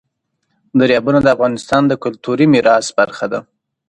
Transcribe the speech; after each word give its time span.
دریابونه 0.79 1.19
د 1.23 1.27
افغانستان 1.35 1.81
د 1.87 1.93
کلتوري 2.03 2.45
میراث 2.53 2.87
برخه 2.99 3.25
ده. 3.31 3.39